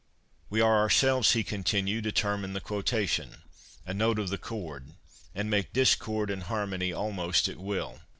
[0.49, 3.43] '"We are ourselves,"' he continued, '"a term in the quotation,
[3.85, 4.93] a note of the chord,
[5.35, 7.99] and make discord and harmony almost at will.